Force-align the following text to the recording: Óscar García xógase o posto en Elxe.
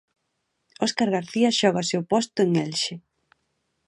Óscar 0.85 1.09
García 1.17 1.49
xógase 1.59 1.95
o 2.01 2.07
posto 2.11 2.37
en 2.45 2.51
Elxe. 2.65 2.95